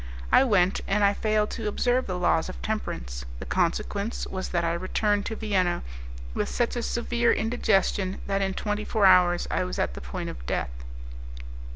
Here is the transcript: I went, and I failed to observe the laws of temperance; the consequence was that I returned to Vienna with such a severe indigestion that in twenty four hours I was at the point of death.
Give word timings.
I 0.31 0.43
went, 0.43 0.81
and 0.87 1.03
I 1.03 1.13
failed 1.13 1.51
to 1.51 1.67
observe 1.67 2.07
the 2.07 2.17
laws 2.17 2.49
of 2.49 2.59
temperance; 2.63 3.23
the 3.37 3.45
consequence 3.45 4.25
was 4.25 4.49
that 4.49 4.65
I 4.65 4.73
returned 4.73 5.27
to 5.27 5.35
Vienna 5.35 5.83
with 6.33 6.49
such 6.49 6.75
a 6.75 6.81
severe 6.81 7.31
indigestion 7.31 8.19
that 8.25 8.41
in 8.41 8.55
twenty 8.55 8.83
four 8.83 9.05
hours 9.05 9.47
I 9.51 9.63
was 9.63 9.77
at 9.77 9.93
the 9.93 10.01
point 10.01 10.31
of 10.31 10.43
death. 10.47 10.71